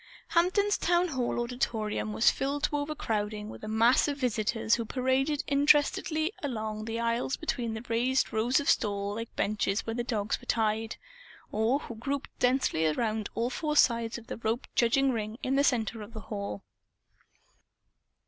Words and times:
Hampton's 0.29 0.79
town 0.79 1.09
hall 1.09 1.39
auditorium 1.39 2.11
was 2.11 2.31
filled 2.31 2.63
to 2.63 2.75
overcrowding, 2.77 3.49
with 3.49 3.63
a 3.63 3.67
mass 3.67 4.07
of 4.07 4.17
visitors 4.17 4.73
who 4.73 4.83
paraded 4.83 5.43
interestedly 5.45 6.33
along 6.41 6.85
the 6.85 6.99
aisles 6.99 7.37
between 7.37 7.75
the 7.75 7.83
raised 7.87 8.33
rows 8.33 8.59
of 8.59 8.67
stall 8.67 9.13
like 9.13 9.35
benches 9.35 9.85
where 9.85 9.93
the 9.93 10.03
dogs 10.03 10.39
were 10.41 10.47
tied; 10.47 10.95
or 11.51 11.81
who 11.81 11.93
grouped 11.93 12.31
densely 12.39 12.87
around 12.87 13.29
all 13.35 13.51
four 13.51 13.75
sides 13.75 14.17
of 14.17 14.25
the 14.25 14.37
roped 14.37 14.75
judging 14.75 15.11
ring 15.11 15.37
in 15.43 15.55
the 15.55 15.63
center 15.63 16.01
of 16.01 16.13
the 16.13 16.21
hall. 16.21 16.63